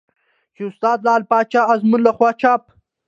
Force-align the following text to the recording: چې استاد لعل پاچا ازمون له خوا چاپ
چې 0.55 0.61
استاد 0.69 0.99
لعل 1.07 1.23
پاچا 1.31 1.61
ازمون 1.73 2.01
له 2.05 2.11
خوا 2.17 2.29
چاپ 2.41 2.63